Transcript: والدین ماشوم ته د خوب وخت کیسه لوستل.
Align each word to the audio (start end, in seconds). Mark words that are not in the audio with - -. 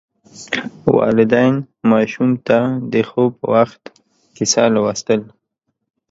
والدین 0.97 1.53
ماشوم 1.89 2.31
ته 2.47 2.59
د 2.91 2.93
خوب 3.09 3.33
وخت 3.53 3.83
کیسه 4.35 4.63
لوستل. 4.73 5.21